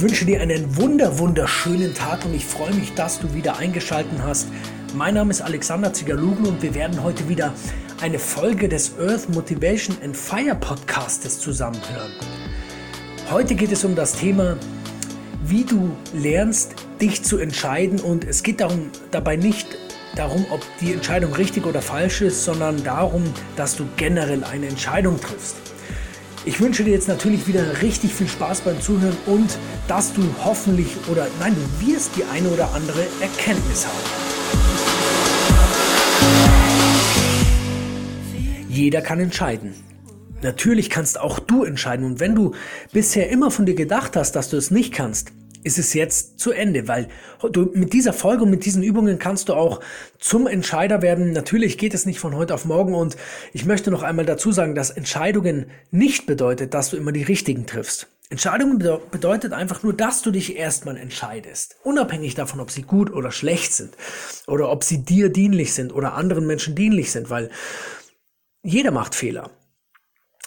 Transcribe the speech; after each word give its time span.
Ich 0.00 0.04
wünsche 0.04 0.24
dir 0.24 0.40
einen 0.40 0.78
wunder 0.78 1.18
wunderschönen 1.18 1.92
Tag 1.92 2.24
und 2.24 2.32
ich 2.32 2.46
freue 2.46 2.72
mich, 2.72 2.94
dass 2.94 3.20
du 3.20 3.34
wieder 3.34 3.58
eingeschaltet 3.58 4.18
hast. 4.24 4.48
Mein 4.94 5.12
Name 5.12 5.30
ist 5.30 5.42
Alexander 5.42 5.92
Zigaluglu 5.92 6.48
und 6.48 6.62
wir 6.62 6.74
werden 6.74 7.02
heute 7.02 7.28
wieder 7.28 7.52
eine 8.00 8.18
Folge 8.18 8.66
des 8.66 8.98
Earth 8.98 9.28
Motivation 9.28 9.94
and 10.02 10.16
Fire 10.16 10.54
Podcastes 10.54 11.38
zusammenhören. 11.38 12.12
Heute 13.30 13.54
geht 13.54 13.72
es 13.72 13.84
um 13.84 13.94
das 13.94 14.14
Thema, 14.14 14.56
wie 15.44 15.64
du 15.64 15.94
lernst, 16.14 16.76
dich 16.98 17.22
zu 17.22 17.36
entscheiden 17.36 18.00
und 18.00 18.24
es 18.24 18.42
geht 18.42 18.60
darum, 18.60 18.88
dabei 19.10 19.36
nicht 19.36 19.66
darum, 20.16 20.46
ob 20.50 20.62
die 20.80 20.94
Entscheidung 20.94 21.34
richtig 21.34 21.66
oder 21.66 21.82
falsch 21.82 22.22
ist, 22.22 22.42
sondern 22.42 22.82
darum, 22.84 23.22
dass 23.54 23.76
du 23.76 23.86
generell 23.98 24.44
eine 24.44 24.66
Entscheidung 24.68 25.20
triffst. 25.20 25.69
Ich 26.46 26.58
wünsche 26.58 26.84
dir 26.84 26.92
jetzt 26.92 27.06
natürlich 27.06 27.46
wieder 27.46 27.82
richtig 27.82 28.14
viel 28.14 28.26
Spaß 28.26 28.62
beim 28.62 28.80
Zuhören 28.80 29.16
und 29.26 29.58
dass 29.88 30.14
du 30.14 30.22
hoffentlich 30.42 30.88
oder 31.10 31.26
nein, 31.38 31.54
du 31.54 31.86
wirst 31.86 32.16
die 32.16 32.24
eine 32.24 32.48
oder 32.48 32.72
andere 32.72 33.02
Erkenntnis 33.20 33.86
haben. 33.86 33.98
Jeder 38.70 39.02
kann 39.02 39.20
entscheiden. 39.20 39.74
Natürlich 40.40 40.88
kannst 40.88 41.20
auch 41.20 41.40
du 41.40 41.64
entscheiden 41.64 42.06
und 42.06 42.20
wenn 42.20 42.34
du 42.34 42.52
bisher 42.90 43.28
immer 43.28 43.50
von 43.50 43.66
dir 43.66 43.74
gedacht 43.74 44.16
hast, 44.16 44.32
dass 44.32 44.48
du 44.48 44.56
es 44.56 44.70
nicht 44.70 44.94
kannst, 44.94 45.32
ist 45.62 45.78
es 45.78 45.94
jetzt 45.94 46.38
zu 46.38 46.52
Ende, 46.52 46.88
weil 46.88 47.08
du 47.52 47.70
mit 47.74 47.92
dieser 47.92 48.12
Folge 48.12 48.44
und 48.44 48.50
mit 48.50 48.64
diesen 48.64 48.82
Übungen 48.82 49.18
kannst 49.18 49.48
du 49.48 49.54
auch 49.54 49.80
zum 50.18 50.46
Entscheider 50.46 51.02
werden. 51.02 51.32
Natürlich 51.32 51.78
geht 51.78 51.94
es 51.94 52.06
nicht 52.06 52.20
von 52.20 52.34
heute 52.34 52.54
auf 52.54 52.64
morgen 52.64 52.94
und 52.94 53.16
ich 53.52 53.66
möchte 53.66 53.90
noch 53.90 54.02
einmal 54.02 54.26
dazu 54.26 54.52
sagen, 54.52 54.74
dass 54.74 54.90
Entscheidungen 54.90 55.66
nicht 55.90 56.26
bedeutet, 56.26 56.74
dass 56.74 56.90
du 56.90 56.96
immer 56.96 57.12
die 57.12 57.22
richtigen 57.22 57.66
triffst. 57.66 58.08
Entscheidungen 58.30 58.78
bedeutet 59.10 59.52
einfach 59.52 59.82
nur, 59.82 59.92
dass 59.92 60.22
du 60.22 60.30
dich 60.30 60.56
erstmal 60.56 60.96
entscheidest. 60.96 61.76
Unabhängig 61.82 62.36
davon, 62.36 62.60
ob 62.60 62.70
sie 62.70 62.82
gut 62.82 63.12
oder 63.12 63.32
schlecht 63.32 63.72
sind 63.72 63.96
oder 64.46 64.70
ob 64.70 64.84
sie 64.84 65.04
dir 65.04 65.30
dienlich 65.30 65.74
sind 65.74 65.92
oder 65.92 66.14
anderen 66.14 66.46
Menschen 66.46 66.76
dienlich 66.76 67.10
sind, 67.10 67.28
weil 67.28 67.50
jeder 68.62 68.92
macht 68.92 69.16
Fehler. 69.16 69.50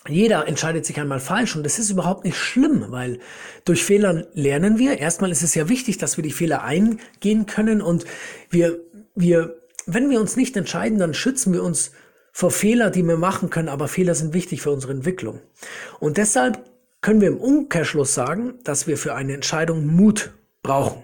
Jeder 0.07 0.47
entscheidet 0.47 0.85
sich 0.85 0.99
einmal 0.99 1.21
falsch 1.21 1.55
und 1.55 1.63
das 1.63 1.79
ist 1.79 1.89
überhaupt 1.89 2.25
nicht 2.25 2.37
schlimm, 2.37 2.85
weil 2.89 3.19
durch 3.63 3.83
Fehler 3.85 4.27
lernen 4.33 4.77
wir. 4.77 4.99
Erstmal 4.99 5.31
ist 5.31 5.43
es 5.43 5.55
ja 5.55 5.69
wichtig, 5.69 5.97
dass 5.97 6.17
wir 6.17 6.23
die 6.23 6.31
Fehler 6.31 6.63
eingehen 6.63 7.45
können 7.45 7.81
und 7.81 8.05
wir, 8.49 8.79
wir, 9.15 9.61
wenn 9.85 10.09
wir 10.09 10.19
uns 10.19 10.35
nicht 10.35 10.57
entscheiden, 10.57 10.99
dann 10.99 11.13
schützen 11.13 11.53
wir 11.53 11.63
uns 11.63 11.91
vor 12.33 12.51
Fehler, 12.51 12.89
die 12.89 13.03
wir 13.03 13.15
machen 13.15 13.49
können, 13.49 13.69
aber 13.69 13.87
Fehler 13.87 14.15
sind 14.15 14.33
wichtig 14.33 14.61
für 14.61 14.71
unsere 14.71 14.91
Entwicklung. 14.91 15.39
Und 15.99 16.17
deshalb 16.17 16.59
können 16.99 17.21
wir 17.21 17.27
im 17.29 17.37
Umkehrschluss 17.37 18.13
sagen, 18.13 18.55
dass 18.63 18.87
wir 18.87 18.97
für 18.97 19.13
eine 19.13 19.33
Entscheidung 19.33 19.85
Mut 19.85 20.31
brauchen. 20.63 21.03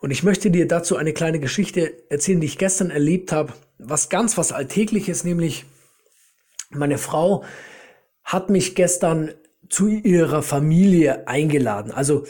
Und 0.00 0.10
ich 0.10 0.22
möchte 0.22 0.50
dir 0.50 0.68
dazu 0.68 0.96
eine 0.96 1.14
kleine 1.14 1.40
Geschichte 1.40 1.92
erzählen, 2.10 2.40
die 2.40 2.46
ich 2.46 2.58
gestern 2.58 2.90
erlebt 2.90 3.32
habe, 3.32 3.54
was 3.78 4.10
ganz 4.10 4.36
was 4.36 4.52
Alltägliches, 4.52 5.24
nämlich 5.24 5.64
meine 6.70 6.98
Frau 6.98 7.44
hat 8.24 8.50
mich 8.50 8.74
gestern 8.74 9.32
zu 9.68 9.88
ihrer 9.88 10.42
Familie 10.42 11.28
eingeladen. 11.28 11.92
Also 11.92 12.24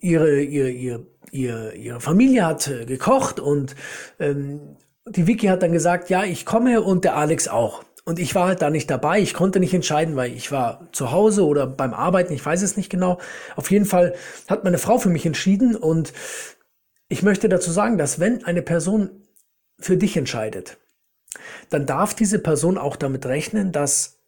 ihre, 0.00 0.40
ihre, 0.40 0.70
ihre, 0.70 1.06
ihre, 1.30 1.74
ihre 1.74 2.00
Familie 2.00 2.46
hat 2.46 2.68
äh, 2.68 2.84
gekocht 2.84 3.40
und 3.40 3.74
ähm, 4.18 4.76
die 5.06 5.26
Vicky 5.26 5.46
hat 5.46 5.62
dann 5.62 5.72
gesagt, 5.72 6.10
ja, 6.10 6.24
ich 6.24 6.44
komme 6.44 6.82
und 6.82 7.04
der 7.04 7.16
Alex 7.16 7.48
auch. 7.48 7.84
Und 8.04 8.18
ich 8.18 8.34
war 8.34 8.48
halt 8.48 8.62
da 8.62 8.70
nicht 8.70 8.90
dabei. 8.90 9.20
Ich 9.20 9.34
konnte 9.34 9.60
nicht 9.60 9.74
entscheiden, 9.74 10.16
weil 10.16 10.32
ich 10.32 10.50
war 10.50 10.88
zu 10.92 11.12
Hause 11.12 11.46
oder 11.46 11.66
beim 11.66 11.94
Arbeiten. 11.94 12.32
Ich 12.32 12.44
weiß 12.44 12.62
es 12.62 12.76
nicht 12.76 12.90
genau. 12.90 13.18
Auf 13.56 13.70
jeden 13.70 13.84
Fall 13.84 14.14
hat 14.48 14.64
meine 14.64 14.78
Frau 14.78 14.98
für 14.98 15.10
mich 15.10 15.26
entschieden. 15.26 15.76
Und 15.76 16.12
ich 17.08 17.22
möchte 17.22 17.48
dazu 17.48 17.70
sagen, 17.70 17.98
dass 17.98 18.18
wenn 18.18 18.44
eine 18.44 18.62
Person 18.62 19.10
für 19.78 19.96
dich 19.96 20.16
entscheidet, 20.16 20.78
dann 21.68 21.86
darf 21.86 22.14
diese 22.14 22.38
Person 22.38 22.78
auch 22.78 22.96
damit 22.96 23.26
rechnen, 23.26 23.70
dass 23.70 24.19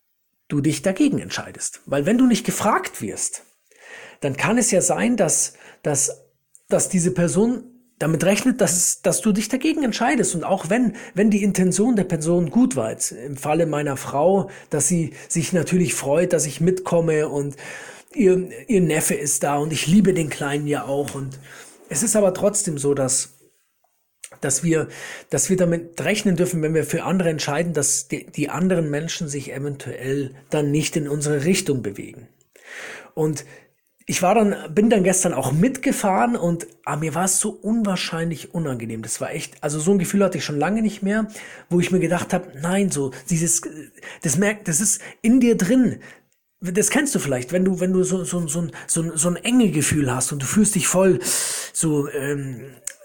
du 0.52 0.60
dich 0.60 0.82
dagegen 0.82 1.18
entscheidest. 1.18 1.80
Weil 1.86 2.04
wenn 2.04 2.18
du 2.18 2.26
nicht 2.26 2.44
gefragt 2.44 3.00
wirst, 3.00 3.44
dann 4.20 4.36
kann 4.36 4.58
es 4.58 4.70
ja 4.70 4.82
sein, 4.82 5.16
dass, 5.16 5.54
dass, 5.82 6.26
dass 6.68 6.88
diese 6.90 7.12
Person 7.12 7.64
damit 7.98 8.24
rechnet, 8.24 8.60
dass, 8.60 9.00
dass 9.00 9.20
du 9.20 9.32
dich 9.32 9.48
dagegen 9.48 9.82
entscheidest. 9.82 10.34
Und 10.34 10.44
auch 10.44 10.68
wenn, 10.68 10.94
wenn 11.14 11.30
die 11.30 11.42
Intention 11.42 11.96
der 11.96 12.04
Person 12.04 12.50
gut 12.50 12.76
war, 12.76 12.90
jetzt 12.90 13.12
im 13.12 13.36
Falle 13.36 13.64
meiner 13.64 13.96
Frau, 13.96 14.50
dass 14.70 14.88
sie 14.88 15.14
sich 15.28 15.52
natürlich 15.52 15.94
freut, 15.94 16.32
dass 16.32 16.44
ich 16.44 16.60
mitkomme 16.60 17.28
und 17.28 17.56
ihr, 18.14 18.48
ihr 18.68 18.80
Neffe 18.80 19.14
ist 19.14 19.42
da 19.44 19.56
und 19.56 19.72
ich 19.72 19.86
liebe 19.86 20.12
den 20.12 20.28
Kleinen 20.28 20.66
ja 20.66 20.84
auch. 20.84 21.14
Und 21.14 21.38
es 21.88 22.02
ist 22.02 22.14
aber 22.14 22.34
trotzdem 22.34 22.76
so, 22.76 22.92
dass 22.92 23.31
dass 24.44 24.62
wir, 24.62 24.88
dass 25.30 25.50
wir 25.50 25.56
damit 25.56 26.00
rechnen 26.02 26.36
dürfen, 26.36 26.60
wenn 26.62 26.74
wir 26.74 26.84
für 26.84 27.04
andere 27.04 27.30
entscheiden, 27.30 27.72
dass 27.72 28.08
die, 28.08 28.26
die 28.26 28.50
anderen 28.50 28.90
Menschen 28.90 29.28
sich 29.28 29.52
eventuell 29.52 30.34
dann 30.50 30.70
nicht 30.70 30.96
in 30.96 31.08
unsere 31.08 31.44
Richtung 31.44 31.82
bewegen. 31.82 32.28
Und 33.14 33.44
ich 34.06 34.22
war 34.22 34.34
dann, 34.34 34.74
bin 34.74 34.90
dann 34.90 35.04
gestern 35.04 35.32
auch 35.32 35.52
mitgefahren 35.52 36.36
und 36.36 36.66
ah, 36.84 36.96
mir 36.96 37.14
war 37.14 37.24
es 37.24 37.38
so 37.38 37.50
unwahrscheinlich 37.50 38.54
unangenehm. 38.54 39.02
Das 39.02 39.20
war 39.20 39.32
echt, 39.32 39.62
also 39.62 39.78
so 39.78 39.92
ein 39.92 39.98
Gefühl 39.98 40.24
hatte 40.24 40.38
ich 40.38 40.44
schon 40.44 40.58
lange 40.58 40.82
nicht 40.82 41.02
mehr, 41.02 41.28
wo 41.70 41.80
ich 41.80 41.92
mir 41.92 42.00
gedacht 42.00 42.32
habe, 42.32 42.52
nein, 42.60 42.90
so 42.90 43.12
dieses, 43.30 43.62
das 44.22 44.38
merkt, 44.38 44.68
das 44.68 44.80
ist 44.80 45.00
in 45.22 45.40
dir 45.40 45.56
drin. 45.56 46.00
Das 46.60 46.90
kennst 46.90 47.14
du 47.14 47.18
vielleicht, 47.18 47.52
wenn 47.52 47.64
du, 47.64 47.80
wenn 47.80 47.92
du 47.92 48.04
so, 48.04 48.24
so, 48.24 48.46
so, 48.46 48.68
so, 48.86 49.16
so 49.16 49.28
ein 49.28 49.36
enge 49.36 49.70
Gefühl 49.70 50.12
hast 50.14 50.32
und 50.32 50.42
du 50.42 50.46
fühlst 50.46 50.74
dich 50.74 50.86
voll 50.86 51.18
so 51.72 52.08
ähm, 52.10 52.60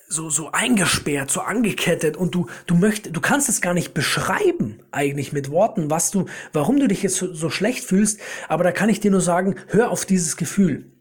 so, 0.07 0.29
so 0.29 0.51
eingesperrt, 0.51 1.29
so 1.29 1.41
angekettet 1.41 2.15
und 2.15 2.33
du, 2.33 2.47
du 2.65 2.75
möchtest, 2.75 3.15
du 3.15 3.21
kannst 3.21 3.49
es 3.49 3.61
gar 3.61 3.73
nicht 3.73 3.93
beschreiben, 3.93 4.79
eigentlich 4.91 5.33
mit 5.33 5.51
Worten, 5.51 5.89
was 5.89 6.11
du, 6.11 6.25
warum 6.53 6.79
du 6.79 6.87
dich 6.87 7.03
jetzt 7.03 7.17
so, 7.17 7.33
so 7.33 7.49
schlecht 7.49 7.83
fühlst, 7.83 8.19
aber 8.47 8.63
da 8.63 8.71
kann 8.71 8.89
ich 8.89 9.01
dir 9.01 9.11
nur 9.11 9.21
sagen, 9.21 9.55
hör 9.67 9.91
auf 9.91 10.05
dieses 10.05 10.37
Gefühl. 10.37 10.91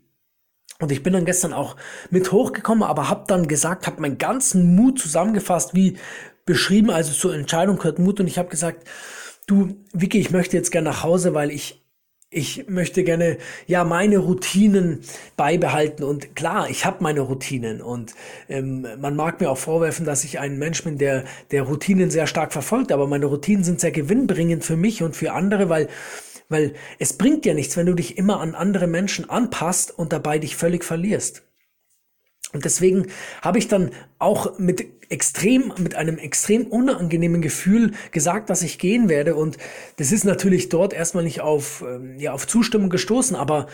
Und 0.78 0.92
ich 0.92 1.02
bin 1.02 1.12
dann 1.12 1.24
gestern 1.24 1.52
auch 1.52 1.76
mit 2.10 2.32
hochgekommen, 2.32 2.82
aber 2.82 3.08
hab 3.08 3.28
dann 3.28 3.48
gesagt, 3.48 3.86
hab 3.86 3.98
meinen 4.00 4.18
ganzen 4.18 4.74
Mut 4.74 4.98
zusammengefasst, 4.98 5.74
wie 5.74 5.96
beschrieben, 6.44 6.90
also 6.90 7.12
zur 7.12 7.34
Entscheidung 7.34 7.76
gehört 7.78 7.98
Mut 7.98 8.20
und 8.20 8.26
ich 8.26 8.38
habe 8.38 8.48
gesagt, 8.48 8.86
du, 9.46 9.76
Vicky, 9.92 10.18
ich 10.18 10.30
möchte 10.30 10.56
jetzt 10.56 10.70
gerne 10.70 10.90
nach 10.90 11.02
Hause, 11.02 11.32
weil 11.32 11.50
ich 11.50 11.85
ich 12.30 12.68
möchte 12.68 13.04
gerne 13.04 13.38
ja 13.66 13.84
meine 13.84 14.18
Routinen 14.18 15.00
beibehalten. 15.36 16.02
Und 16.02 16.34
klar, 16.34 16.68
ich 16.68 16.84
habe 16.84 17.02
meine 17.02 17.20
Routinen. 17.20 17.80
Und 17.80 18.14
ähm, 18.48 18.86
man 18.98 19.14
mag 19.16 19.40
mir 19.40 19.50
auch 19.50 19.58
vorwerfen, 19.58 20.04
dass 20.04 20.24
ich 20.24 20.40
ein 20.40 20.58
Mensch 20.58 20.82
bin, 20.82 20.98
der 20.98 21.24
der 21.52 21.62
Routinen 21.62 22.10
sehr 22.10 22.26
stark 22.26 22.52
verfolgt, 22.52 22.92
aber 22.92 23.06
meine 23.06 23.26
Routinen 23.26 23.64
sind 23.64 23.80
sehr 23.80 23.92
gewinnbringend 23.92 24.64
für 24.64 24.76
mich 24.76 25.02
und 25.02 25.16
für 25.16 25.32
andere, 25.32 25.68
weil 25.68 25.88
weil 26.48 26.74
es 26.98 27.12
bringt 27.14 27.44
ja 27.46 27.54
nichts, 27.54 27.76
wenn 27.76 27.86
du 27.86 27.94
dich 27.94 28.18
immer 28.18 28.40
an 28.40 28.54
andere 28.54 28.86
Menschen 28.86 29.28
anpasst 29.28 29.96
und 29.96 30.12
dabei 30.12 30.38
dich 30.38 30.56
völlig 30.56 30.84
verlierst. 30.84 31.45
Und 32.52 32.64
deswegen 32.64 33.08
habe 33.42 33.58
ich 33.58 33.68
dann 33.68 33.90
auch 34.18 34.58
mit 34.58 34.86
extrem, 35.10 35.72
mit 35.78 35.94
einem 35.94 36.18
extrem 36.18 36.66
unangenehmen 36.66 37.42
Gefühl 37.42 37.92
gesagt, 38.12 38.50
dass 38.50 38.62
ich 38.62 38.78
gehen 38.78 39.08
werde. 39.08 39.34
Und 39.36 39.58
das 39.96 40.12
ist 40.12 40.24
natürlich 40.24 40.68
dort 40.68 40.92
erstmal 40.92 41.24
nicht 41.24 41.40
auf, 41.40 41.84
ähm, 41.86 42.18
ja, 42.18 42.32
auf 42.32 42.46
Zustimmung 42.46 42.90
gestoßen, 42.90 43.36
aber 43.36 43.66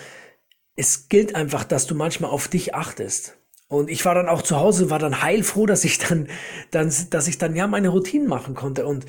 es 0.74 1.08
gilt 1.08 1.34
einfach, 1.34 1.64
dass 1.64 1.86
du 1.86 1.94
manchmal 1.94 2.30
auf 2.30 2.48
dich 2.48 2.74
achtest. 2.74 3.36
Und 3.68 3.88
ich 3.88 4.04
war 4.04 4.14
dann 4.14 4.28
auch 4.28 4.42
zu 4.42 4.56
Hause, 4.56 4.90
war 4.90 4.98
dann 4.98 5.22
heilfroh, 5.22 5.66
dass 5.66 5.84
ich 5.84 5.98
dann, 5.98 6.28
dann, 6.70 6.92
dass 7.10 7.28
ich 7.28 7.38
dann 7.38 7.56
ja 7.56 7.66
meine 7.66 7.88
Routinen 7.88 8.28
machen 8.28 8.54
konnte. 8.54 8.86
Und 8.86 9.06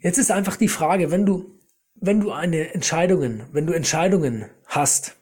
jetzt 0.00 0.18
ist 0.18 0.30
einfach 0.30 0.56
die 0.56 0.68
Frage, 0.68 1.10
wenn 1.10 1.24
du, 1.24 1.58
wenn 1.94 2.20
du 2.20 2.32
eine 2.32 2.74
Entscheidungen, 2.74 3.44
wenn 3.52 3.66
du 3.66 3.72
Entscheidungen 3.72 4.46
hast, 4.66 5.16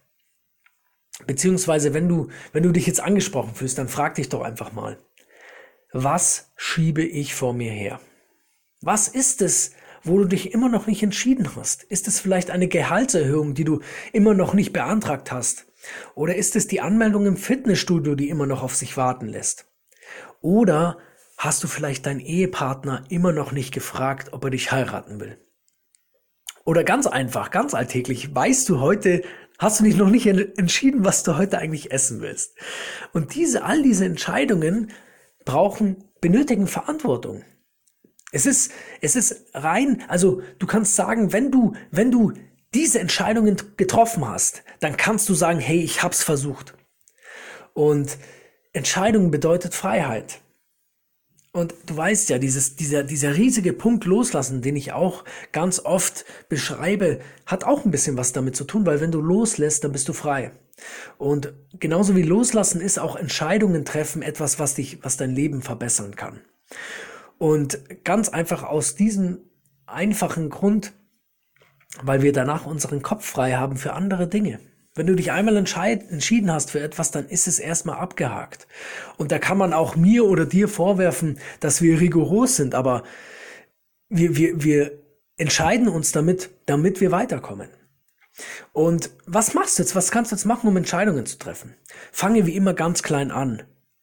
beziehungsweise 1.27 1.95
wenn 1.95 2.09
du, 2.09 2.29
wenn 2.53 2.63
du 2.63 2.73
dich 2.73 2.87
jetzt 2.87 3.01
angesprochen 3.01 3.55
fühlst, 3.55 3.79
dann 3.79 3.89
frag 3.89 4.15
dich 4.15 4.29
doch 4.29 4.43
einfach 4.43 4.73
mal, 4.73 4.99
was 5.93 6.53
schiebe 6.57 7.03
ich 7.03 7.35
vor 7.35 7.55
mir 7.55 7.73
her? 7.73 8.01
Was 8.81 9.09
ist 9.09 9.43
es, 9.43 9.73
wo 10.03 10.19
du 10.19 10.25
dich 10.27 10.53
immer 10.53 10.69
noch 10.69 10.87
nicht 10.87 11.03
entschieden 11.03 11.57
hast? 11.57 11.83
Ist 11.85 12.09
es 12.09 12.21
vielleicht 12.21 12.51
eine 12.51 12.69
Gehaltserhöhung, 12.69 13.55
die 13.55 13.65
du 13.65 13.81
immer 14.13 14.35
noch 14.35 14.55
nicht 14.55 14.73
beantragt 14.73 15.33
hast? 15.33 15.67
Oder 16.15 16.37
ist 16.37 16.57
es 16.57 16.67
die 16.67 16.81
Anmeldung 16.81 17.27
im 17.27 17.37
Fitnessstudio, 17.37 18.15
die 18.15 18.29
immer 18.29 18.47
noch 18.47 18.63
auf 18.63 18.75
sich 18.75 18.97
warten 18.97 19.27
lässt? 19.27 19.67
Oder 20.41 20.99
hast 21.37 21.63
du 21.63 21.69
vielleicht 21.69 22.07
deinen 22.07 22.21
Ehepartner 22.21 23.05
immer 23.09 23.33
noch 23.33 23.53
nicht 23.53 23.73
gefragt, 23.73 24.33
ob 24.33 24.45
er 24.45 24.51
dich 24.51 24.71
heiraten 24.73 25.21
will? 25.21 25.39
Oder 26.65 26.85
ganz 26.85 27.07
einfach, 27.07 27.51
ganz 27.51 27.75
alltäglich, 27.75 28.35
weißt 28.35 28.69
du 28.69 28.81
heute, 28.81 29.23
hast 29.59 29.81
du 29.81 29.85
dich 29.85 29.97
noch 29.97 30.09
nicht 30.09 30.27
entschieden, 30.27 31.05
was 31.05 31.25
du 31.25 31.37
heute 31.37 31.59
eigentlich 31.59 31.91
essen 31.91 32.21
willst? 32.21 32.57
Und 33.13 33.35
diese, 33.35 33.65
all 33.65 33.83
diese 33.83 34.05
Entscheidungen 34.05 34.93
brauchen, 35.45 36.05
benötigen 36.21 36.67
Verantwortung. 36.67 37.45
Es 38.31 38.47
ist, 38.47 38.73
es 39.01 39.17
ist 39.17 39.47
rein, 39.55 40.05
also 40.09 40.43
du 40.59 40.67
kannst 40.67 40.97
sagen, 40.97 41.33
wenn 41.33 41.51
du, 41.51 41.75
wenn 41.91 42.11
du 42.11 42.33
diese 42.75 43.01
Entscheidungen 43.01 43.57
getroffen 43.77 44.29
hast, 44.29 44.63
dann 44.81 44.97
kannst 44.97 45.29
du 45.29 45.35
sagen, 45.35 45.59
hey, 45.59 45.81
ich 45.81 46.03
hab's 46.03 46.23
versucht. 46.23 46.75
Und 47.73 48.19
Entscheidung 48.73 49.31
bedeutet 49.31 49.75
Freiheit. 49.75 50.41
Und 51.59 51.75
du 51.87 51.97
weißt 51.97 52.29
ja, 52.29 52.39
dieses, 52.39 52.77
dieser, 52.77 53.03
dieser 53.03 53.37
riesige 53.37 53.73
Punkt 53.73 54.05
loslassen, 54.05 54.63
den 54.63 54.77
ich 54.77 54.93
auch 54.93 55.25
ganz 55.51 55.81
oft 55.81 56.25
beschreibe, 56.49 57.19
hat 57.47 57.65
auch 57.65 57.85
ein 57.85 57.91
bisschen 57.91 58.17
was 58.17 58.33
damit 58.33 58.55
zu 58.55 58.63
tun, 58.63 58.87
weil 58.87 59.01
wenn 59.01 59.11
du 59.11 59.21
loslässt, 59.21 59.83
dann 59.83 59.91
bist 59.91 60.09
du 60.09 60.13
frei. 60.13 60.53
Und 61.19 61.53
genauso 61.81 62.15
wie 62.15 62.23
loslassen 62.23 62.81
ist 62.81 63.01
auch 63.01 63.17
Entscheidungen 63.17 63.85
treffen 63.85 64.23
etwas, 64.23 64.61
was 64.61 64.77
dich, 64.77 65.03
was 65.03 65.17
dein 65.17 65.35
Leben 65.35 65.61
verbessern 65.61 66.15
kann. 66.15 66.41
Und 67.39 68.05
ganz 68.05 68.29
einfach 68.29 68.63
aus 68.63 68.95
diesem 68.95 69.39
einfachen 69.85 70.51
Grund, 70.51 70.93
weil 72.03 72.23
wir 72.23 72.33
danach 72.33 72.67
unseren 72.67 73.03
Kopf 73.03 73.27
frei 73.27 73.55
haben 73.55 73.77
für 73.77 73.95
andere 73.95 74.29
Dinge. 74.29 74.61
Wenn 74.99 75.07
du 75.07 75.15
dich 75.15 75.31
einmal 75.31 75.57
entschieden 75.57 76.53
hast 76.53 76.73
für 76.73 76.81
etwas, 76.81 77.13
dann 77.13 77.29
ist 77.29 77.47
es 77.47 77.59
erstmal 77.61 77.99
abgehakt. 77.99 78.67
Und 79.17 79.31
da 79.31 79.39
kann 79.39 79.57
man 79.57 79.73
auch 79.73 79.95
mir 79.95 80.25
oder 80.25 80.45
dir 80.45 80.69
vorwerfen, 80.69 81.39
dass 81.61 81.81
wir 81.81 82.01
rigoros 82.01 82.57
sind, 82.57 82.75
aber 82.75 83.05
wir, 84.09 84.37
wir, 84.37 84.63
wir 84.63 84.99
entscheiden 85.37 85.89
uns 85.89 86.11
damit, 86.11 86.51
damit 86.67 87.01
wir 87.01 87.13
weiterkommen. 87.13 87.69
Und 88.73 89.11
was 89.25 89.55
machst 89.55 89.79
du 89.79 89.83
jetzt? 89.83 89.95
Was 89.95 90.11
kannst 90.11 90.33
du 90.33 90.37
jetzt 90.37 90.45
machen, 90.45 90.69
um 90.69 90.77
Entscheidungen 90.77 91.27
zu 91.27 91.39
treffen? 91.39 91.75
Fange 92.11 92.47
wie 92.47 92.57
immer 92.57 92.75
ganz 92.75 93.03
klein 93.03 93.31
an. 93.31 93.63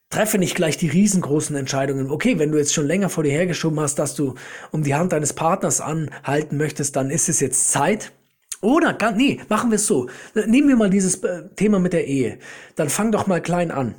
Treffe 0.09 0.37
nicht 0.37 0.55
gleich 0.55 0.77
die 0.77 0.87
riesengroßen 0.87 1.57
Entscheidungen. 1.57 2.09
Okay, 2.09 2.39
wenn 2.39 2.51
du 2.53 2.57
jetzt 2.57 2.73
schon 2.73 2.87
länger 2.87 3.09
vor 3.09 3.25
dir 3.25 3.31
hergeschoben 3.31 3.81
hast, 3.81 3.99
dass 3.99 4.15
du 4.15 4.35
um 4.71 4.83
die 4.83 4.95
Hand 4.95 5.11
deines 5.11 5.33
Partners 5.33 5.81
anhalten 5.81 6.55
möchtest, 6.55 6.95
dann 6.95 7.09
ist 7.09 7.27
es 7.27 7.41
jetzt 7.41 7.71
Zeit. 7.71 8.13
Oder, 8.61 8.97
nee, 9.11 9.41
machen 9.49 9.71
wir 9.71 9.75
es 9.75 9.87
so. 9.87 10.09
Nehmen 10.33 10.69
wir 10.69 10.75
mal 10.75 10.89
dieses 10.89 11.23
äh, 11.23 11.49
Thema 11.55 11.79
mit 11.79 11.93
der 11.93 12.07
Ehe. 12.07 12.39
Dann 12.75 12.89
fang 12.89 13.11
doch 13.11 13.27
mal 13.27 13.41
klein 13.41 13.71
an. 13.71 13.95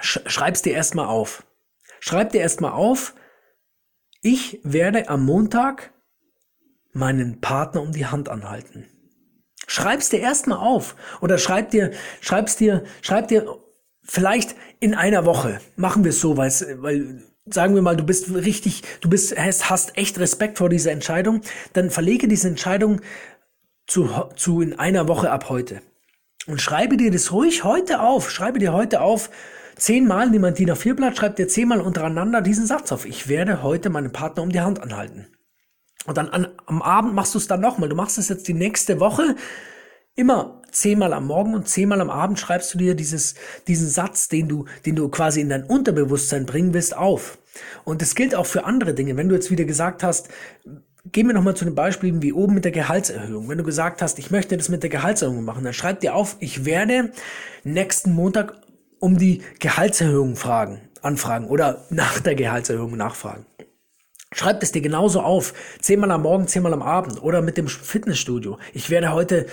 Schreib's 0.00 0.62
dir 0.62 0.72
erstmal 0.72 1.06
auf. 1.06 1.44
Schreib 2.00 2.30
dir 2.30 2.40
erstmal 2.40 2.72
auf, 2.72 3.14
ich 4.22 4.60
werde 4.62 5.08
am 5.08 5.24
Montag 5.24 5.92
meinen 6.92 7.40
Partner 7.40 7.82
um 7.82 7.92
die 7.92 8.06
Hand 8.06 8.28
anhalten. 8.28 8.86
Schreib's 9.66 10.08
dir 10.08 10.20
erstmal 10.20 10.58
auf. 10.58 10.96
Oder 11.20 11.38
schreib 11.38 11.70
dir, 11.70 11.92
schreib's 12.20 12.56
dir, 12.56 12.84
schreib 13.02 13.28
dir 13.28 13.58
vielleicht 14.02 14.54
in 14.80 14.94
einer 14.94 15.24
Woche. 15.24 15.60
Machen 15.76 16.04
wir 16.04 16.10
es 16.10 16.20
so, 16.20 16.36
weil, 16.36 16.50
sagen 17.46 17.74
wir 17.74 17.82
mal, 17.82 17.96
du 17.96 18.04
bist 18.04 18.32
richtig, 18.32 18.82
du 19.00 19.08
bist, 19.08 19.36
hast, 19.36 19.70
hast 19.70 19.96
echt 19.98 20.18
Respekt 20.18 20.58
vor 20.58 20.68
dieser 20.68 20.92
Entscheidung, 20.92 21.42
dann 21.72 21.90
verlege 21.90 22.28
diese 22.28 22.48
Entscheidung 22.48 23.00
zu, 23.86 24.08
zu 24.36 24.60
in 24.60 24.78
einer 24.78 25.08
Woche 25.08 25.30
ab 25.30 25.48
heute. 25.48 25.82
Und 26.46 26.60
schreibe 26.60 26.96
dir 26.96 27.10
das 27.10 27.32
ruhig 27.32 27.64
heute 27.64 28.00
auf. 28.00 28.30
Schreibe 28.30 28.58
dir 28.58 28.72
heute 28.72 29.00
auf, 29.00 29.30
zehnmal, 29.76 30.30
nimm 30.30 30.44
ein 30.44 30.54
DIN 30.54 30.70
A4-Blatt, 30.70 31.16
schreib 31.16 31.36
dir 31.36 31.48
zehnmal 31.48 31.80
untereinander 31.80 32.40
diesen 32.40 32.66
Satz 32.66 32.92
auf. 32.92 33.04
Ich 33.04 33.28
werde 33.28 33.62
heute 33.62 33.90
meinen 33.90 34.12
Partner 34.12 34.42
um 34.42 34.50
die 34.50 34.60
Hand 34.60 34.80
anhalten. 34.80 35.26
Und 36.06 36.16
dann 36.16 36.28
an, 36.28 36.48
am 36.66 36.82
Abend 36.82 37.14
machst 37.14 37.34
du 37.34 37.38
es 37.38 37.48
dann 37.48 37.60
nochmal. 37.60 37.88
Du 37.88 37.96
machst 37.96 38.16
es 38.18 38.28
jetzt 38.28 38.46
die 38.46 38.54
nächste 38.54 39.00
Woche. 39.00 39.34
Immer 40.14 40.62
zehnmal 40.70 41.12
am 41.12 41.26
Morgen 41.26 41.54
und 41.54 41.68
zehnmal 41.68 42.00
am 42.00 42.10
Abend 42.10 42.38
schreibst 42.38 42.72
du 42.74 42.78
dir 42.78 42.94
dieses, 42.94 43.34
diesen 43.66 43.88
Satz, 43.88 44.28
den 44.28 44.48
du, 44.48 44.66
den 44.84 44.94
du 44.94 45.08
quasi 45.08 45.40
in 45.40 45.48
dein 45.48 45.64
Unterbewusstsein 45.64 46.46
bringen 46.46 46.74
willst, 46.74 46.96
auf. 46.96 47.38
Und 47.84 48.02
das 48.02 48.14
gilt 48.14 48.34
auch 48.34 48.46
für 48.46 48.64
andere 48.64 48.94
Dinge. 48.94 49.16
Wenn 49.16 49.28
du 49.28 49.34
jetzt 49.34 49.50
wieder 49.50 49.64
gesagt 49.64 50.02
hast, 50.02 50.28
Gehen 51.12 51.26
wir 51.26 51.34
nochmal 51.34 51.54
zu 51.54 51.64
den 51.64 51.74
Beispielen 51.74 52.22
wie 52.22 52.32
oben 52.32 52.54
mit 52.54 52.64
der 52.64 52.72
Gehaltserhöhung. 52.72 53.48
Wenn 53.48 53.58
du 53.58 53.64
gesagt 53.64 54.02
hast, 54.02 54.18
ich 54.18 54.30
möchte 54.30 54.56
das 54.56 54.68
mit 54.68 54.82
der 54.82 54.90
Gehaltserhöhung 54.90 55.44
machen, 55.44 55.62
dann 55.62 55.72
schreib 55.72 56.00
dir 56.00 56.14
auf, 56.14 56.36
ich 56.40 56.64
werde 56.64 57.10
nächsten 57.64 58.12
Montag 58.12 58.54
um 58.98 59.16
die 59.16 59.42
Gehaltserhöhung 59.60 60.36
fragen, 60.36 60.80
anfragen 61.02 61.46
oder 61.46 61.84
nach 61.90 62.18
der 62.20 62.34
Gehaltserhöhung 62.34 62.96
nachfragen. 62.96 63.44
Schreib 64.34 64.60
es 64.60 64.72
dir 64.72 64.82
genauso 64.82 65.20
auf. 65.20 65.54
Zehnmal 65.80 66.10
am 66.10 66.22
Morgen, 66.22 66.48
zehnmal 66.48 66.72
am 66.72 66.82
Abend 66.82 67.22
oder 67.22 67.42
mit 67.42 67.56
dem 67.56 67.68
Fitnessstudio. 67.68 68.58
Ich 68.74 68.90
werde 68.90 69.12
heute, 69.12 69.46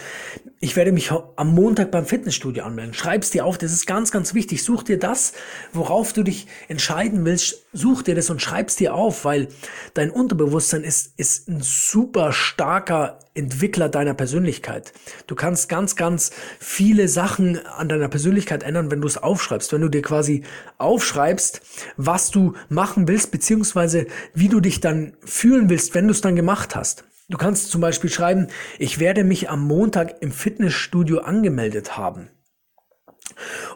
ich 0.59 0.75
werde 0.75 0.91
mich 0.91 1.11
am 1.11 1.53
Montag 1.53 1.91
beim 1.91 2.07
Fitnessstudio 2.07 2.63
anmelden. 2.63 2.95
Schreib 2.95 3.21
es 3.21 3.29
dir 3.29 3.45
auf. 3.45 3.59
Das 3.59 3.71
ist 3.71 3.85
ganz, 3.85 4.09
ganz 4.09 4.33
wichtig. 4.33 4.63
Such 4.63 4.81
dir 4.81 4.97
das, 4.97 5.33
worauf 5.73 6.11
du 6.13 6.23
dich 6.23 6.47
entscheiden 6.69 7.23
willst. 7.23 7.67
Such 7.71 8.01
dir 8.01 8.15
das 8.15 8.31
und 8.31 8.41
schreib 8.41 8.69
es 8.69 8.75
dir 8.75 8.95
auf, 8.95 9.25
weil 9.25 9.47
dein 9.93 10.09
Unterbewusstsein 10.09 10.83
ist, 10.83 11.13
ist 11.17 11.49
ein 11.49 11.61
super 11.61 12.31
starker 12.33 13.19
Entwickler 13.35 13.89
deiner 13.89 14.13
Persönlichkeit. 14.13 14.93
Du 15.25 15.33
kannst 15.33 15.67
ganz, 15.67 15.95
ganz 15.95 16.31
viele 16.59 17.07
Sachen 17.07 17.65
an 17.65 17.89
deiner 17.89 18.07
Persönlichkeit 18.07 18.61
ändern, 18.61 18.91
wenn 18.91 19.01
du 19.01 19.07
es 19.07 19.17
aufschreibst. 19.17 19.73
Wenn 19.73 19.81
du 19.81 19.89
dir 19.89 20.03
quasi 20.03 20.43
aufschreibst, 20.77 21.61
was 21.97 22.29
du 22.29 22.53
machen 22.69 23.07
willst, 23.07 23.31
beziehungsweise 23.31 24.05
wie 24.35 24.49
du 24.49 24.59
dich 24.59 24.81
dann 24.81 25.17
fühlen 25.25 25.69
willst, 25.69 25.95
wenn 25.95 26.07
du 26.07 26.11
es 26.11 26.21
dann 26.21 26.35
gemacht 26.35 26.75
hast. 26.75 27.05
Du 27.29 27.37
kannst 27.37 27.71
zum 27.71 27.81
Beispiel 27.81 28.11
schreiben, 28.11 28.47
ich 28.77 28.99
werde 28.99 29.23
mich 29.23 29.49
am 29.49 29.65
Montag 29.65 30.21
im 30.21 30.31
Fitnessstudio 30.31 31.19
angemeldet 31.19 31.97
haben. 31.97 32.29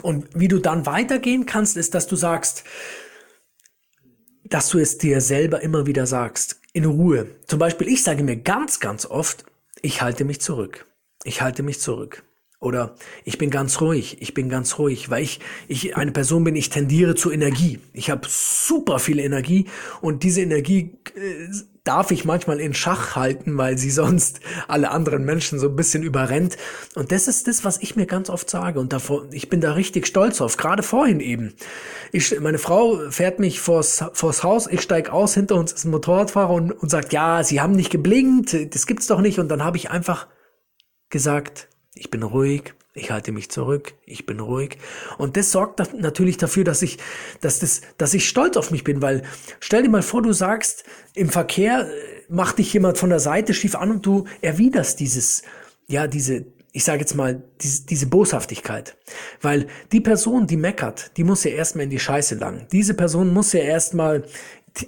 Und 0.04 0.27
wie 0.36 0.48
du 0.48 0.59
dann 0.59 0.86
weitergehen 0.86 1.48
kannst, 1.48 1.77
ist, 1.77 1.95
dass 1.95 2.06
du 2.06 2.15
sagst, 2.15 2.63
dass 4.44 4.69
du 4.69 4.77
es 4.77 5.00
dir 5.00 5.19
selber 5.21 5.62
immer 5.62 5.88
wieder 5.88 6.06
sagst 6.06 6.62
in 6.78 6.86
Ruhe. 6.86 7.26
Zum 7.48 7.58
Beispiel, 7.58 7.88
ich 7.88 8.04
sage 8.04 8.24
mir 8.24 8.38
ganz, 8.38 8.80
ganz 8.80 9.08
oft, 9.08 9.46
ich 9.82 10.04
halte 10.04 10.26
mich 10.26 10.42
zurück. 10.42 10.86
Ich 11.24 11.42
halte 11.42 11.64
mich 11.64 11.82
zurück. 11.82 12.24
Oder 12.59 12.95
ich 13.24 13.38
bin 13.38 13.51
ganz 13.51 13.81
ruhig, 13.81 14.18
ich 14.19 14.33
bin 14.33 14.50
ganz 14.50 14.80
ruhig, 14.80 15.12
weil 15.12 15.24
ich, 15.24 15.39
ich 15.68 15.95
eine 15.95 16.12
Person 16.12 16.44
bin, 16.44 16.56
ich 16.56 16.71
tendiere 16.71 17.13
zu 17.13 17.30
Energie. 17.30 17.80
Ich 17.94 18.09
habe 18.09 18.27
super 18.27 18.98
viel 18.98 19.19
Energie 19.19 19.68
und 20.01 20.24
diese 20.24 20.42
Energie 20.42 20.98
äh, 21.15 21.50
darf 21.83 22.09
ich 22.12 22.25
manchmal 22.25 22.59
in 22.59 22.74
Schach 22.74 23.15
halten, 23.15 23.57
weil 23.57 23.77
sie 23.77 23.92
sonst 23.92 24.42
alle 24.68 24.89
anderen 24.89 25.24
Menschen 25.24 25.59
so 25.59 25.69
ein 25.69 25.75
bisschen 25.75 26.01
überrennt. 26.01 26.57
Und 26.95 27.12
das 27.12 27.27
ist 27.27 27.48
das, 27.48 27.63
was 27.63 27.77
ich 27.81 27.95
mir 27.95 28.07
ganz 28.07 28.30
oft 28.30 28.50
sage. 28.50 28.80
Und 28.80 28.92
davor, 28.92 29.27
ich 29.31 29.50
bin 29.50 29.62
da 29.62 29.74
richtig 29.74 30.07
stolz 30.07 30.42
auf. 30.42 30.57
Gerade 30.57 30.83
vorhin 30.83 31.19
eben. 31.19 31.54
Ich, 32.12 32.38
meine 32.39 32.57
Frau 32.57 33.09
fährt 33.09 33.39
mich 33.39 33.62
vors, 33.62 34.04
vors 34.13 34.44
Haus, 34.44 34.68
ich 34.68 34.81
steig 34.81 35.12
aus, 35.12 35.33
hinter 35.33 35.56
uns 35.56 35.71
ist 35.71 35.86
ein 35.86 35.92
Motorradfahrer 35.92 36.54
und, 36.54 36.71
und 36.71 36.89
sagt, 36.89 37.13
ja, 37.13 37.44
sie 37.44 37.62
haben 37.62 37.74
nicht 37.74 37.92
geblinkt, 37.92 38.74
das 38.74 38.88
gibt's 38.88 39.07
doch 39.07 39.21
nicht. 39.21 39.39
Und 39.39 39.48
dann 39.48 39.63
habe 39.63 39.77
ich 39.77 39.89
einfach 39.89 40.28
gesagt, 41.09 41.69
ich 41.97 42.11
bin 42.11 42.23
ruhig, 42.23 42.73
ich 42.94 43.11
halte 43.11 43.31
mich 43.31 43.49
zurück, 43.49 43.94
ich 44.06 44.25
bin 44.25 44.39
ruhig. 44.39 44.77
Und 45.18 45.37
das 45.37 45.51
sorgt 45.51 45.80
natürlich 45.99 46.37
dafür, 46.37 46.63
dass 46.63 46.81
ich, 46.81 46.97
dass 47.42 47.59
das, 47.59 47.81
dass 47.97 48.13
ich 48.13 48.27
stolz 48.27 48.57
auf 48.57 48.71
mich 48.71 48.83
bin, 48.83 49.01
weil 49.01 49.23
stell 49.59 49.83
dir 49.83 49.89
mal 49.89 50.01
vor, 50.01 50.21
du 50.21 50.33
sagst, 50.33 50.83
im 51.13 51.30
Verkehr 51.30 51.87
äh, 51.87 52.23
macht 52.30 52.57
dich 52.57 52.73
jemand 52.73 52.97
von 52.97 53.09
der 53.09 53.19
Seite 53.19 53.54
schief 53.54 53.75
an 53.75 53.92
und 53.92 54.06
du 54.06 54.25
erwiderst 54.42 54.99
dieses, 54.99 55.44
ja, 55.87 56.07
diese, 56.07 56.45
ich 56.71 56.83
sage 56.83 57.01
jetzt 57.01 57.16
mal, 57.16 57.44
diese, 57.61 57.85
diese 57.85 58.07
Boshaftigkeit. 58.07 58.97
Weil 59.42 59.68
die 59.92 60.01
Person, 60.01 60.47
die 60.47 60.57
meckert, 60.57 61.11
die 61.18 61.23
muss 61.23 61.44
ja 61.44 61.51
erstmal 61.51 61.85
in 61.85 61.92
die 61.92 61.99
Scheiße 61.99 62.35
langen. 62.35 62.68
Diese 62.71 62.94
Person 62.94 63.31
muss 63.31 63.54
ja 63.54 63.61
erstmal 63.61 64.25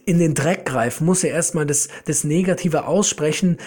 in 0.06 0.20
den 0.20 0.36
Dreck 0.36 0.66
greifen, 0.66 1.06
muss 1.06 1.24
ja 1.24 1.30
erstmal 1.30 1.66
das, 1.66 1.88
das 2.06 2.24
Negative 2.24 2.86
aussprechen 2.86 3.58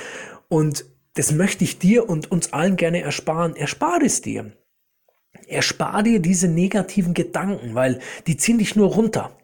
und 0.48 0.84
das 1.14 1.32
möchte 1.32 1.64
ich 1.64 1.78
dir 1.78 2.08
und 2.08 2.30
uns 2.30 2.52
allen 2.52 2.76
gerne 2.76 3.02
ersparen. 3.02 3.56
Erspar 3.56 4.00
es 4.02 4.22
dir. 4.22 4.52
Erspar 5.46 6.02
dir 6.02 6.20
diese 6.20 6.48
negativen 6.48 7.14
Gedanken, 7.14 7.74
weil 7.74 8.00
die 8.26 8.36
ziehen 8.36 8.58
dich 8.58 8.76
nur 8.76 8.94
runter. 8.94 9.36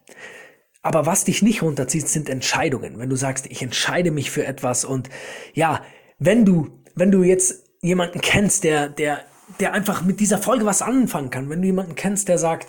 Aber 0.81 1.05
was 1.05 1.25
dich 1.25 1.41
nicht 1.41 1.61
runterzieht, 1.61 2.07
sind 2.07 2.29
Entscheidungen. 2.29 2.97
Wenn 2.99 3.09
du 3.09 3.15
sagst, 3.15 3.45
ich 3.47 3.61
entscheide 3.61 4.11
mich 4.11 4.31
für 4.31 4.45
etwas 4.45 4.85
und 4.85 5.09
ja, 5.53 5.83
wenn 6.17 6.45
du, 6.45 6.69
wenn 6.95 7.11
du 7.11 7.23
jetzt 7.23 7.65
jemanden 7.81 8.21
kennst, 8.21 8.63
der, 8.63 8.89
der, 8.89 9.19
der 9.59 9.73
einfach 9.73 10.03
mit 10.03 10.19
dieser 10.19 10.37
Folge 10.37 10.65
was 10.65 10.81
anfangen 10.81 11.29
kann, 11.29 11.49
wenn 11.49 11.61
du 11.61 11.67
jemanden 11.67 11.95
kennst, 11.95 12.29
der 12.29 12.37
sagt, 12.37 12.67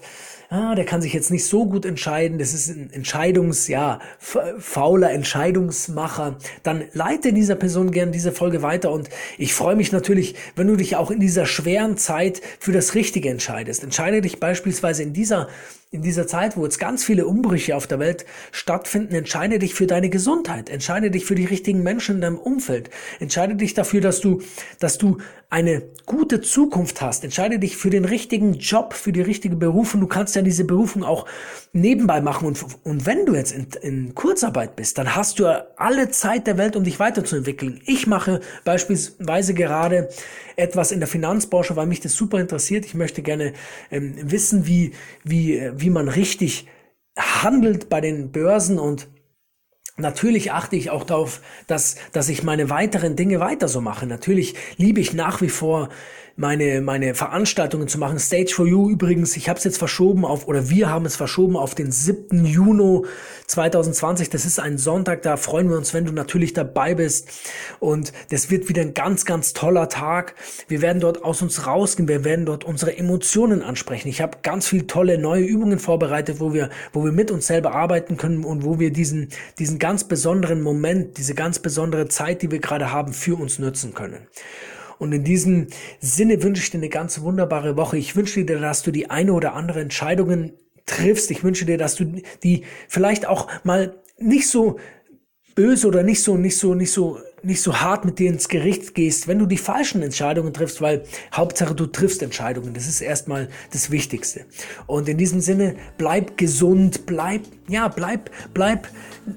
ah, 0.50 0.74
der 0.74 0.84
kann 0.84 1.00
sich 1.00 1.12
jetzt 1.12 1.30
nicht 1.30 1.46
so 1.46 1.64
gut 1.64 1.86
entscheiden, 1.86 2.38
das 2.38 2.52
ist 2.52 2.68
ein 2.68 2.92
Entscheidungs, 2.92 3.68
ja, 3.68 4.00
fauler 4.18 5.12
Entscheidungsmacher, 5.12 6.36
dann 6.64 6.84
leite 6.92 7.32
dieser 7.32 7.54
Person 7.54 7.92
gern 7.92 8.10
diese 8.10 8.32
Folge 8.32 8.60
weiter 8.60 8.90
und 8.90 9.08
ich 9.38 9.54
freue 9.54 9.76
mich 9.76 9.92
natürlich, 9.92 10.34
wenn 10.56 10.66
du 10.66 10.76
dich 10.76 10.96
auch 10.96 11.10
in 11.10 11.20
dieser 11.20 11.46
schweren 11.46 11.96
Zeit 11.96 12.42
für 12.58 12.72
das 12.72 12.94
Richtige 12.94 13.30
entscheidest. 13.30 13.84
Entscheide 13.84 14.20
dich 14.20 14.40
beispielsweise 14.40 15.04
in 15.04 15.12
dieser 15.12 15.48
in 15.92 16.02
dieser 16.02 16.28
Zeit, 16.28 16.56
wo 16.56 16.62
jetzt 16.62 16.78
ganz 16.78 17.02
viele 17.02 17.26
Umbrüche 17.26 17.74
auf 17.74 17.88
der 17.88 17.98
Welt 17.98 18.24
stattfinden, 18.52 19.12
entscheide 19.12 19.58
dich 19.58 19.74
für 19.74 19.88
deine 19.88 20.08
Gesundheit, 20.08 20.70
entscheide 20.70 21.10
dich 21.10 21.24
für 21.24 21.34
die 21.34 21.46
richtigen 21.46 21.82
Menschen 21.82 22.16
in 22.16 22.20
deinem 22.20 22.38
Umfeld, 22.38 22.90
entscheide 23.18 23.56
dich 23.56 23.74
dafür, 23.74 24.00
dass 24.00 24.20
du, 24.20 24.40
dass 24.78 24.98
du 24.98 25.18
eine 25.48 25.82
gute 26.06 26.40
Zukunft 26.40 27.00
hast, 27.00 27.24
entscheide 27.24 27.58
dich 27.58 27.76
für 27.76 27.90
den 27.90 28.04
richtigen 28.04 28.54
Job, 28.54 28.94
für 28.94 29.10
die 29.10 29.20
richtige 29.20 29.56
Berufung. 29.56 30.00
Du 30.00 30.06
kannst 30.06 30.36
ja 30.36 30.42
diese 30.42 30.64
Berufung 30.64 31.02
auch 31.02 31.26
nebenbei 31.72 32.20
machen 32.20 32.46
und, 32.46 32.64
und 32.84 33.04
wenn 33.04 33.26
du 33.26 33.34
jetzt 33.34 33.50
in, 33.50 33.66
in 33.82 34.14
Kurzarbeit 34.14 34.76
bist, 34.76 34.96
dann 34.96 35.16
hast 35.16 35.40
du 35.40 35.46
alle 35.76 36.08
Zeit 36.10 36.46
der 36.46 36.56
Welt, 36.56 36.76
um 36.76 36.84
dich 36.84 37.00
weiterzuentwickeln. 37.00 37.80
Ich 37.84 38.06
mache 38.06 38.40
beispielsweise 38.64 39.54
gerade 39.54 40.08
etwas 40.54 40.92
in 40.92 41.00
der 41.00 41.08
Finanzbranche, 41.08 41.74
weil 41.74 41.86
mich 41.86 42.00
das 42.00 42.12
super 42.12 42.38
interessiert. 42.38 42.84
Ich 42.84 42.94
möchte 42.94 43.22
gerne 43.22 43.52
ähm, 43.90 44.14
wissen, 44.22 44.66
wie, 44.66 44.92
wie, 45.24 45.70
wie 45.80 45.90
man 45.90 46.08
richtig 46.08 46.66
handelt 47.16 47.88
bei 47.88 48.00
den 48.00 48.32
Börsen 48.32 48.78
und 48.78 49.08
Natürlich 49.96 50.50
achte 50.52 50.76
ich 50.76 50.88
auch 50.88 51.04
darauf, 51.04 51.42
dass, 51.66 51.96
dass 52.12 52.30
ich 52.30 52.42
meine 52.42 52.70
weiteren 52.70 53.16
Dinge 53.16 53.38
weiter 53.38 53.68
so 53.68 53.82
mache. 53.82 54.06
Natürlich 54.06 54.54
liebe 54.78 54.98
ich 54.98 55.12
nach 55.12 55.42
wie 55.42 55.50
vor 55.50 55.90
meine, 56.40 56.80
meine 56.80 57.14
Veranstaltungen 57.14 57.86
zu 57.86 57.98
machen. 57.98 58.18
Stage 58.18 58.52
for 58.54 58.66
You 58.66 58.90
übrigens, 58.90 59.36
ich 59.36 59.48
habe 59.48 59.58
es 59.58 59.64
jetzt 59.64 59.76
verschoben 59.76 60.24
auf, 60.24 60.48
oder 60.48 60.70
wir 60.70 60.88
haben 60.88 61.04
es 61.04 61.14
verschoben 61.14 61.56
auf 61.56 61.74
den 61.74 61.92
7. 61.92 62.44
Juni 62.46 63.04
2020. 63.46 64.30
Das 64.30 64.46
ist 64.46 64.58
ein 64.58 64.78
Sonntag, 64.78 65.22
da 65.22 65.36
freuen 65.36 65.68
wir 65.68 65.76
uns, 65.76 65.92
wenn 65.92 66.06
du 66.06 66.12
natürlich 66.12 66.54
dabei 66.54 66.94
bist. 66.94 67.28
Und 67.78 68.12
das 68.30 68.50
wird 68.50 68.68
wieder 68.68 68.80
ein 68.80 68.94
ganz, 68.94 69.26
ganz 69.26 69.52
toller 69.52 69.88
Tag. 69.90 70.34
Wir 70.66 70.80
werden 70.80 71.00
dort 71.00 71.22
aus 71.22 71.42
uns 71.42 71.66
rausgehen, 71.66 72.08
wir 72.08 72.24
werden 72.24 72.46
dort 72.46 72.64
unsere 72.64 72.96
Emotionen 72.96 73.62
ansprechen. 73.62 74.08
Ich 74.08 74.22
habe 74.22 74.38
ganz 74.42 74.66
viel 74.66 74.86
tolle 74.86 75.18
neue 75.18 75.44
Übungen 75.44 75.78
vorbereitet, 75.78 76.40
wo 76.40 76.54
wir, 76.54 76.70
wo 76.94 77.04
wir 77.04 77.12
mit 77.12 77.30
uns 77.30 77.46
selber 77.46 77.74
arbeiten 77.74 78.16
können 78.16 78.44
und 78.44 78.64
wo 78.64 78.78
wir 78.78 78.90
diesen, 78.92 79.28
diesen 79.58 79.78
ganz 79.78 80.04
besonderen 80.04 80.62
Moment, 80.62 81.18
diese 81.18 81.34
ganz 81.34 81.58
besondere 81.58 82.08
Zeit, 82.08 82.40
die 82.40 82.50
wir 82.50 82.60
gerade 82.60 82.90
haben, 82.90 83.12
für 83.12 83.38
uns 83.38 83.58
nutzen 83.58 83.92
können. 83.92 84.26
Und 85.00 85.12
in 85.12 85.24
diesem 85.24 85.68
Sinne 85.98 86.42
wünsche 86.42 86.62
ich 86.62 86.70
dir 86.70 86.76
eine 86.76 86.90
ganz 86.90 87.22
wunderbare 87.22 87.76
Woche. 87.76 87.96
Ich 87.96 88.14
wünsche 88.16 88.44
dir, 88.44 88.60
dass 88.60 88.82
du 88.82 88.90
die 88.90 89.10
eine 89.10 89.32
oder 89.32 89.54
andere 89.54 89.80
Entscheidungen 89.80 90.52
triffst. 90.84 91.30
Ich 91.30 91.42
wünsche 91.42 91.64
dir, 91.64 91.78
dass 91.78 91.94
du 91.94 92.20
die 92.42 92.64
vielleicht 92.86 93.26
auch 93.26 93.48
mal 93.64 93.96
nicht 94.18 94.48
so 94.48 94.78
böse 95.54 95.88
oder 95.88 96.02
nicht 96.02 96.22
so, 96.22 96.36
nicht 96.36 96.58
so, 96.58 96.74
nicht 96.74 96.92
so, 96.92 97.18
nicht 97.42 97.62
so 97.62 97.80
hart 97.80 98.04
mit 98.04 98.18
dir 98.18 98.28
ins 98.28 98.48
Gericht 98.48 98.94
gehst, 98.94 99.26
wenn 99.26 99.38
du 99.38 99.46
die 99.46 99.56
falschen 99.56 100.02
Entscheidungen 100.02 100.52
triffst, 100.52 100.82
weil 100.82 101.04
Hauptsache 101.32 101.74
du 101.74 101.86
triffst 101.86 102.22
Entscheidungen. 102.22 102.74
Das 102.74 102.86
ist 102.86 103.00
erstmal 103.00 103.48
das 103.72 103.90
Wichtigste. 103.90 104.44
Und 104.86 105.08
in 105.08 105.16
diesem 105.16 105.40
Sinne, 105.40 105.76
bleib 105.96 106.36
gesund, 106.36 107.06
bleib, 107.06 107.42
ja, 107.68 107.88
bleib, 107.88 108.30
bleib 108.52 108.88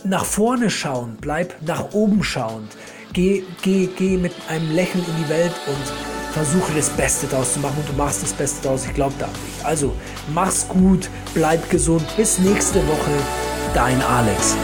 nach 0.03 0.25
vorne 0.25 0.69
schauen, 0.69 1.17
bleib 1.21 1.55
nach 1.61 1.93
oben 1.93 2.21
schauend. 2.21 2.75
Geh, 3.13 3.43
geh, 3.61 3.87
geh 3.95 4.17
mit 4.17 4.33
einem 4.49 4.71
Lächeln 4.71 5.05
in 5.05 5.23
die 5.23 5.29
Welt 5.29 5.53
und 5.67 6.33
versuche 6.33 6.73
das 6.75 6.89
Beste 6.89 7.27
daraus 7.27 7.53
zu 7.53 7.59
machen 7.59 7.77
und 7.77 7.87
du 7.87 7.93
machst 7.93 8.23
das 8.23 8.33
Beste 8.33 8.63
daraus. 8.63 8.85
Ich 8.87 8.93
glaube 8.95 9.13
da 9.19 9.25
an 9.25 9.33
dich. 9.33 9.65
Also 9.65 9.93
mach's 10.33 10.67
gut, 10.67 11.11
bleib 11.35 11.69
gesund. 11.69 12.03
Bis 12.17 12.39
nächste 12.39 12.79
Woche. 12.87 13.11
Dein 13.75 14.01
Alex. 14.01 14.55